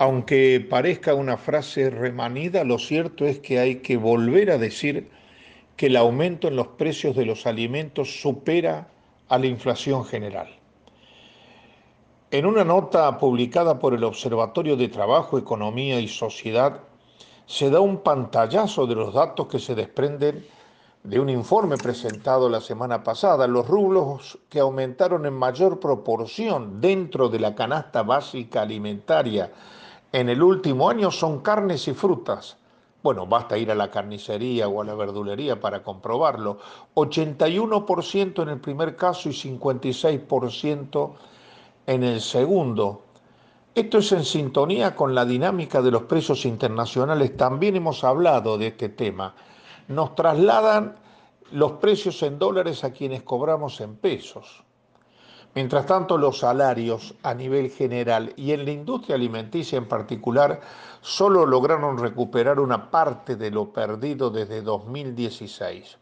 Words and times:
Aunque 0.00 0.64
parezca 0.68 1.14
una 1.14 1.36
frase 1.36 1.90
remanida, 1.90 2.62
lo 2.62 2.78
cierto 2.78 3.26
es 3.26 3.40
que 3.40 3.58
hay 3.58 3.76
que 3.76 3.96
volver 3.96 4.52
a 4.52 4.58
decir 4.58 5.10
que 5.76 5.86
el 5.86 5.96
aumento 5.96 6.46
en 6.46 6.54
los 6.54 6.68
precios 6.68 7.16
de 7.16 7.24
los 7.24 7.46
alimentos 7.46 8.20
supera 8.20 8.88
a 9.28 9.38
la 9.38 9.46
inflación 9.46 10.04
general. 10.04 10.48
En 12.30 12.46
una 12.46 12.62
nota 12.62 13.18
publicada 13.18 13.80
por 13.80 13.92
el 13.92 14.04
Observatorio 14.04 14.76
de 14.76 14.88
Trabajo, 14.88 15.36
Economía 15.36 15.98
y 15.98 16.06
Sociedad, 16.06 16.80
se 17.46 17.68
da 17.68 17.80
un 17.80 18.02
pantallazo 18.02 18.86
de 18.86 18.94
los 18.94 19.14
datos 19.14 19.48
que 19.48 19.58
se 19.58 19.74
desprenden 19.74 20.46
de 21.02 21.18
un 21.18 21.28
informe 21.28 21.76
presentado 21.76 22.48
la 22.48 22.60
semana 22.60 23.02
pasada. 23.02 23.48
Los 23.48 23.66
rublos 23.66 24.38
que 24.48 24.60
aumentaron 24.60 25.26
en 25.26 25.32
mayor 25.32 25.80
proporción 25.80 26.80
dentro 26.80 27.28
de 27.28 27.40
la 27.40 27.54
canasta 27.54 28.02
básica 28.02 28.62
alimentaria 28.62 29.50
en 30.12 30.28
el 30.28 30.42
último 30.42 30.88
año 30.88 31.10
son 31.10 31.40
carnes 31.40 31.86
y 31.88 31.94
frutas. 31.94 32.56
Bueno, 33.02 33.26
basta 33.26 33.56
ir 33.56 33.70
a 33.70 33.74
la 33.74 33.90
carnicería 33.90 34.68
o 34.68 34.82
a 34.82 34.84
la 34.84 34.94
verdulería 34.94 35.60
para 35.60 35.82
comprobarlo. 35.82 36.58
81% 36.94 38.42
en 38.42 38.48
el 38.48 38.60
primer 38.60 38.96
caso 38.96 39.28
y 39.28 39.32
56% 39.32 41.12
en 41.86 42.02
el 42.02 42.20
segundo. 42.20 43.02
Esto 43.74 43.98
es 43.98 44.10
en 44.12 44.24
sintonía 44.24 44.96
con 44.96 45.14
la 45.14 45.24
dinámica 45.24 45.80
de 45.80 45.92
los 45.92 46.02
precios 46.02 46.44
internacionales. 46.44 47.36
También 47.36 47.76
hemos 47.76 48.02
hablado 48.02 48.58
de 48.58 48.68
este 48.68 48.88
tema. 48.88 49.34
Nos 49.86 50.14
trasladan 50.16 50.96
los 51.52 51.72
precios 51.72 52.22
en 52.22 52.38
dólares 52.38 52.82
a 52.82 52.92
quienes 52.92 53.22
cobramos 53.22 53.80
en 53.80 53.96
pesos. 53.96 54.64
Mientras 55.54 55.86
tanto, 55.86 56.18
los 56.18 56.38
salarios 56.38 57.14
a 57.22 57.34
nivel 57.34 57.70
general 57.70 58.32
y 58.36 58.52
en 58.52 58.64
la 58.64 58.70
industria 58.70 59.16
alimenticia 59.16 59.78
en 59.78 59.88
particular 59.88 60.60
solo 61.00 61.46
lograron 61.46 61.98
recuperar 61.98 62.60
una 62.60 62.90
parte 62.90 63.36
de 63.36 63.50
lo 63.50 63.72
perdido 63.72 64.30
desde 64.30 64.62
2016. 64.62 65.98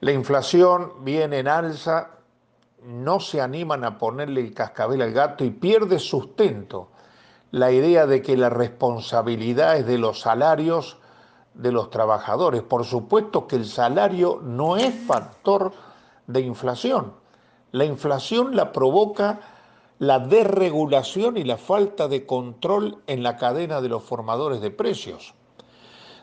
La 0.00 0.12
inflación 0.12 1.04
viene 1.04 1.40
en 1.40 1.48
alza, 1.48 2.10
no 2.84 3.20
se 3.20 3.40
animan 3.40 3.84
a 3.84 3.98
ponerle 3.98 4.40
el 4.40 4.54
cascabel 4.54 5.02
al 5.02 5.12
gato 5.12 5.44
y 5.44 5.50
pierde 5.50 5.98
sustento 5.98 6.88
la 7.50 7.72
idea 7.72 8.06
de 8.06 8.22
que 8.22 8.36
la 8.36 8.50
responsabilidad 8.50 9.78
es 9.78 9.86
de 9.86 9.98
los 9.98 10.20
salarios 10.20 10.98
de 11.54 11.72
los 11.72 11.90
trabajadores. 11.90 12.62
Por 12.62 12.84
supuesto 12.84 13.46
que 13.46 13.56
el 13.56 13.66
salario 13.66 14.40
no 14.42 14.76
es 14.76 14.94
factor 15.06 15.72
de 16.26 16.40
inflación. 16.40 17.14
La 17.72 17.84
inflación 17.84 18.56
la 18.56 18.72
provoca 18.72 19.40
la 19.98 20.20
desregulación 20.20 21.36
y 21.36 21.44
la 21.44 21.56
falta 21.56 22.08
de 22.08 22.24
control 22.24 23.02
en 23.06 23.22
la 23.22 23.36
cadena 23.36 23.80
de 23.80 23.88
los 23.88 24.02
formadores 24.02 24.60
de 24.60 24.70
precios. 24.70 25.34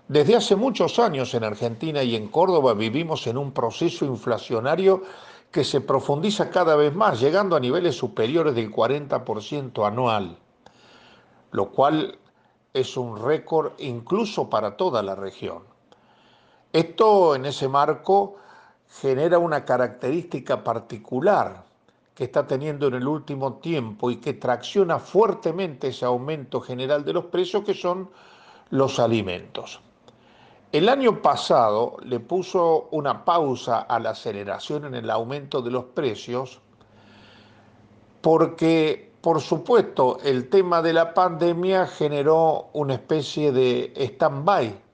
Desde 0.07 0.35
hace 0.35 0.55
muchos 0.55 0.99
años 0.99 1.33
en 1.33 1.43
Argentina 1.43 2.03
y 2.03 2.15
en 2.15 2.27
Córdoba 2.27 2.73
vivimos 2.73 3.27
en 3.27 3.37
un 3.37 3.51
proceso 3.51 4.05
inflacionario 4.05 5.03
que 5.51 5.63
se 5.63 5.81
profundiza 5.81 6.49
cada 6.49 6.75
vez 6.75 6.93
más, 6.93 7.19
llegando 7.19 7.55
a 7.55 7.59
niveles 7.59 7.95
superiores 7.95 8.55
del 8.55 8.71
40% 8.71 9.87
anual, 9.87 10.37
lo 11.51 11.71
cual 11.71 12.17
es 12.73 12.97
un 12.97 13.21
récord 13.21 13.73
incluso 13.79 14.49
para 14.49 14.77
toda 14.77 15.01
la 15.01 15.15
región. 15.15 15.63
Esto 16.71 17.35
en 17.35 17.45
ese 17.45 17.67
marco 17.67 18.35
genera 18.89 19.39
una 19.39 19.65
característica 19.65 20.63
particular 20.63 21.63
que 22.13 22.23
está 22.23 22.47
teniendo 22.47 22.87
en 22.87 22.93
el 22.95 23.07
último 23.07 23.55
tiempo 23.55 24.09
y 24.09 24.17
que 24.17 24.33
tracciona 24.33 24.99
fuertemente 24.99 25.89
ese 25.89 26.05
aumento 26.05 26.61
general 26.61 27.03
de 27.03 27.13
los 27.13 27.25
precios 27.25 27.63
que 27.63 27.73
son 27.73 28.09
los 28.69 28.99
alimentos. 28.99 29.81
El 30.71 30.89
año 30.89 31.21
pasado 31.21 31.97
le 32.03 32.19
puso 32.19 32.87
una 32.91 33.23
pausa 33.23 33.81
a 33.81 33.99
la 33.99 34.11
aceleración 34.11 34.85
en 34.85 34.95
el 34.95 35.09
aumento 35.09 35.61
de 35.61 35.71
los 35.71 35.85
precios 35.85 36.59
porque, 38.21 39.13
por 39.21 39.41
supuesto, 39.41 40.17
el 40.23 40.49
tema 40.49 40.81
de 40.81 40.93
la 40.93 41.13
pandemia 41.13 41.85
generó 41.85 42.69
una 42.73 42.95
especie 42.95 43.51
de 43.51 43.93
stand-by 43.95 44.84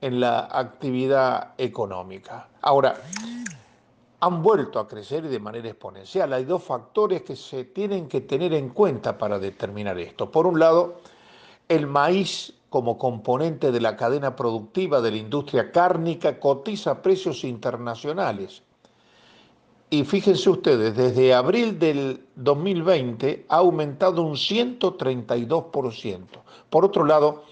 en 0.00 0.20
la 0.20 0.48
actividad 0.50 1.54
económica. 1.58 2.48
Ahora, 2.62 2.96
han 4.20 4.42
vuelto 4.42 4.78
a 4.78 4.86
crecer 4.86 5.28
de 5.28 5.38
manera 5.38 5.68
exponencial. 5.68 6.32
Hay 6.32 6.44
dos 6.44 6.62
factores 6.62 7.22
que 7.22 7.36
se 7.36 7.64
tienen 7.64 8.08
que 8.08 8.20
tener 8.20 8.52
en 8.52 8.68
cuenta 8.70 9.16
para 9.16 9.38
determinar 9.38 9.98
esto. 9.98 10.30
Por 10.30 10.46
un 10.46 10.58
lado, 10.58 11.00
el 11.68 11.86
maíz 11.86 12.52
como 12.68 12.98
componente 12.98 13.72
de 13.72 13.80
la 13.80 13.96
cadena 13.96 14.36
productiva 14.36 15.00
de 15.00 15.10
la 15.10 15.16
industria 15.16 15.72
cárnica 15.72 16.38
cotiza 16.38 17.02
precios 17.02 17.44
internacionales. 17.44 18.62
Y 19.88 20.04
fíjense 20.04 20.48
ustedes, 20.50 20.96
desde 20.96 21.34
abril 21.34 21.78
del 21.78 22.24
2020 22.36 23.46
ha 23.48 23.56
aumentado 23.56 24.22
un 24.22 24.34
132%. 24.34 26.26
Por 26.70 26.84
otro 26.84 27.04
lado, 27.04 27.42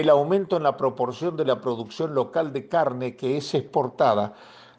el 0.00 0.10
aumento 0.10 0.58
en 0.58 0.62
la 0.62 0.76
proporción 0.76 1.38
de 1.38 1.46
la 1.46 1.58
producción 1.58 2.14
local 2.14 2.52
de 2.52 2.68
carne 2.68 3.16
que 3.16 3.38
es 3.38 3.54
exportada, 3.54 4.34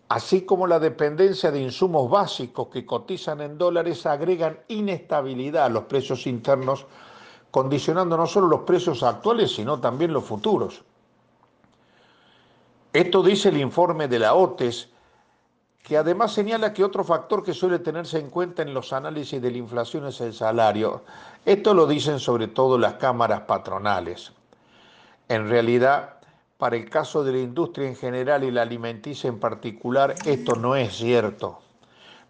así 0.10 0.44
como 0.44 0.68
la 0.68 0.80
dependencia 0.80 1.50
de 1.50 1.60
insumos 1.60 2.08
básicos 2.08 2.68
que 2.68 2.86
cotizan 2.86 3.42
en 3.42 3.58
dólares, 3.58 4.06
agregan 4.06 4.60
inestabilidad 4.68 5.66
a 5.66 5.70
los 5.70 5.86
precios 5.86 6.28
internos, 6.28 6.86
condicionando 7.50 8.16
no 8.16 8.28
solo 8.28 8.46
los 8.46 8.60
precios 8.60 9.02
actuales, 9.02 9.56
sino 9.56 9.80
también 9.80 10.14
los 10.14 10.24
futuros. 10.24 10.84
Esto 12.94 13.24
dice 13.24 13.50
el 13.50 13.58
informe 13.58 14.08
de 14.08 14.20
la 14.20 14.36
OTES, 14.36 14.90
que 15.82 15.98
además 15.98 16.32
señala 16.32 16.74
que 16.74 16.84
otro 16.84 17.04
factor 17.04 17.42
que 17.42 17.56
suele 17.56 17.80
tenerse 17.80 18.20
en 18.20 18.30
cuenta 18.30 18.62
en 18.62 18.72
los 18.72 18.94
análisis 18.94 19.42
de 19.42 19.50
la 19.50 19.58
inflación 19.58 20.06
es 20.06 20.22
el 20.22 20.36
salario. 20.36 21.02
Esto 21.44 21.74
lo 21.74 21.88
dicen 21.88 22.20
sobre 22.20 22.48
todo 22.48 22.78
las 22.78 22.96
cámaras 22.96 23.42
patronales. 23.42 24.37
En 25.30 25.50
realidad, 25.50 26.20
para 26.58 26.78
el 26.78 26.90
caso 26.90 27.24
de 27.24 27.34
la 27.34 27.40
industria 27.40 27.88
en 27.88 27.96
general 27.96 28.44
y 28.46 28.52
la 28.52 28.62
alimenticia 28.62 29.28
en 29.28 29.40
particular, 29.40 30.16
esto 30.26 30.56
no 30.56 30.76
es 30.76 30.96
cierto. 30.96 31.60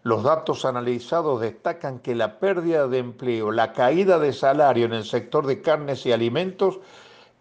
Los 0.02 0.24
datos 0.24 0.64
analizados 0.64 1.40
destacan 1.40 2.00
que 2.00 2.14
la 2.14 2.38
pérdida 2.40 2.88
de 2.88 2.98
empleo, 2.98 3.52
la 3.52 3.72
caída 3.72 4.18
de 4.18 4.32
salario 4.32 4.86
en 4.86 4.94
el 4.94 5.04
sector 5.04 5.46
de 5.46 5.62
carnes 5.62 6.06
y 6.06 6.12
alimentos 6.12 6.80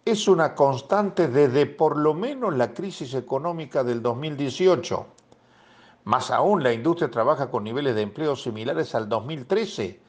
es 0.06 0.28
una 0.28 0.54
constante 0.54 1.28
desde 1.28 1.66
por 1.66 1.98
lo 1.98 2.14
menos 2.14 2.56
la 2.56 2.74
crisis 2.74 3.14
económica 3.14 3.84
del 3.84 4.02
2018. 4.02 5.06
Más 6.06 6.32
aún, 6.32 6.64
la 6.64 6.72
industria 6.72 7.12
trabaja 7.12 7.50
con 7.50 7.64
niveles 7.64 7.96
de 7.96 8.04
empleo 8.04 8.36
similares 8.36 8.96
al 8.96 9.10
2013 9.10 10.00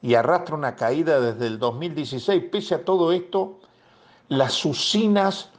y 0.00 0.14
arrastra 0.14 0.54
una 0.54 0.76
caída 0.76 1.20
desde 1.20 1.46
el 1.46 1.58
2016. 1.58 2.44
Pese 2.50 2.76
a 2.76 2.84
todo 2.84 3.12
esto, 3.12 3.58
las 4.32 4.64
usinas 4.64 5.50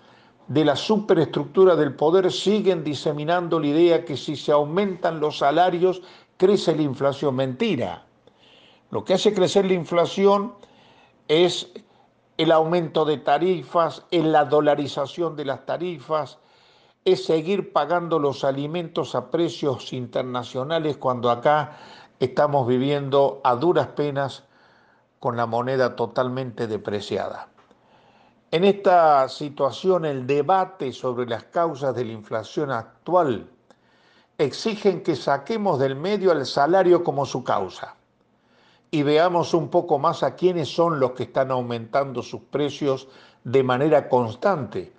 de 0.48 0.66
la 0.66 0.76
superestructura 0.76 1.76
del 1.76 1.96
poder 1.96 2.32
siguen 2.32 2.84
diseminando 2.84 3.60
la 3.60 3.68
idea 3.68 4.04
que 4.04 4.18
si 4.18 4.36
se 4.36 4.52
aumentan 4.52 5.20
los 5.20 5.38
salarios 5.38 6.02
crece 6.38 6.76
la 6.76 6.82
inflación. 6.82 7.36
Mentira. 7.36 8.04
Lo 8.90 9.06
que 9.06 9.14
hace 9.14 9.32
crecer 9.32 9.66
la 9.66 9.74
inflación 9.74 10.56
es 11.28 11.72
el 12.38 12.52
aumento 12.52 13.06
de 13.06 13.18
tarifas, 13.18 14.06
es 14.10 14.26
la 14.26 14.46
dolarización 14.46 15.36
de 15.36 15.46
las 15.46 15.68
tarifas, 15.68 16.40
es 17.06 17.26
seguir 17.26 17.74
pagando 17.74 18.18
los 18.18 18.44
alimentos 18.44 19.14
a 19.14 19.30
precios 19.30 19.94
internacionales 19.94 20.98
cuando 20.98 21.30
acá 21.30 21.78
estamos 22.20 22.68
viviendo 22.68 23.40
a 23.44 23.56
duras 23.56 23.90
penas 23.90 24.46
con 25.20 25.38
la 25.38 25.46
moneda 25.46 25.96
totalmente 25.96 26.66
depreciada. 26.66 27.53
En 28.54 28.64
esta 28.66 29.28
situación, 29.30 30.06
el 30.06 30.28
debate 30.28 30.94
sobre 30.94 31.26
las 31.26 31.46
causas 31.46 31.96
de 31.96 32.06
la 32.06 32.12
inflación 32.12 32.70
actual 32.70 33.50
exigen 34.38 35.02
que 35.02 35.16
saquemos 35.16 35.80
del 35.80 35.96
medio 35.96 36.30
al 36.32 36.46
salario 36.46 37.04
como 37.04 37.26
su 37.26 37.44
causa. 37.44 37.96
y 38.92 39.02
veamos 39.02 39.56
un 39.56 39.70
poco 39.70 39.98
más 39.98 40.22
a 40.22 40.36
quiénes 40.36 40.70
son 40.70 41.00
los 41.00 41.14
que 41.14 41.24
están 41.24 41.50
aumentando 41.50 42.22
sus 42.22 42.42
precios 42.42 43.08
de 43.44 43.64
manera 43.64 44.08
constante 44.08 44.94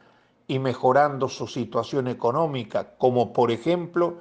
y 0.49 0.59
mejorando 0.59 1.29
su 1.29 1.47
situación 1.47 2.09
económica, 2.09 2.97
como 2.99 3.33
por 3.33 3.53
ejemplo 3.53 4.17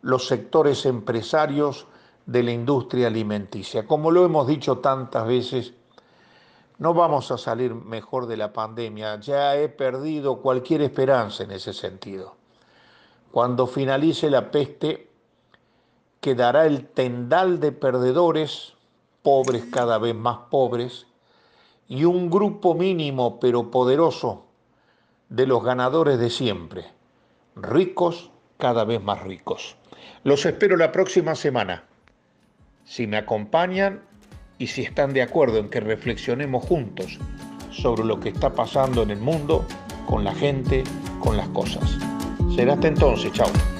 los 0.00 0.26
sectores 0.26 0.86
empresarios 0.86 1.86
de 2.24 2.42
la 2.44 2.52
industria 2.52 3.08
alimenticia. 3.08 3.86
Como 3.86 4.10
lo 4.10 4.24
hemos 4.24 4.46
dicho 4.46 4.78
tantas 4.78 5.26
veces, 5.26 5.74
no 6.80 6.94
vamos 6.94 7.30
a 7.30 7.36
salir 7.36 7.74
mejor 7.74 8.26
de 8.26 8.38
la 8.38 8.54
pandemia. 8.54 9.20
Ya 9.20 9.54
he 9.54 9.68
perdido 9.68 10.40
cualquier 10.40 10.80
esperanza 10.80 11.44
en 11.44 11.50
ese 11.50 11.74
sentido. 11.74 12.36
Cuando 13.30 13.66
finalice 13.66 14.30
la 14.30 14.50
peste, 14.50 15.10
quedará 16.22 16.64
el 16.64 16.86
tendal 16.88 17.60
de 17.60 17.72
perdedores, 17.72 18.72
pobres 19.22 19.66
cada 19.70 19.98
vez 19.98 20.14
más 20.14 20.38
pobres, 20.50 21.06
y 21.86 22.04
un 22.04 22.30
grupo 22.30 22.74
mínimo 22.74 23.38
pero 23.40 23.70
poderoso 23.70 24.46
de 25.28 25.46
los 25.46 25.62
ganadores 25.62 26.18
de 26.18 26.30
siempre, 26.30 26.86
ricos 27.56 28.30
cada 28.56 28.84
vez 28.84 29.02
más 29.02 29.22
ricos. 29.22 29.76
Los 30.24 30.46
espero 30.46 30.78
la 30.78 30.92
próxima 30.92 31.34
semana. 31.34 31.84
Si 32.84 33.06
me 33.06 33.18
acompañan, 33.18 34.02
y 34.60 34.66
si 34.66 34.82
están 34.82 35.14
de 35.14 35.22
acuerdo 35.22 35.58
en 35.58 35.70
que 35.70 35.80
reflexionemos 35.80 36.64
juntos 36.64 37.18
sobre 37.72 38.04
lo 38.04 38.20
que 38.20 38.28
está 38.28 38.54
pasando 38.54 39.02
en 39.02 39.10
el 39.10 39.18
mundo, 39.18 39.66
con 40.06 40.22
la 40.22 40.34
gente, 40.34 40.84
con 41.18 41.36
las 41.36 41.48
cosas. 41.48 41.98
Será 42.54 42.74
hasta 42.74 42.88
entonces, 42.88 43.32
chao. 43.32 43.79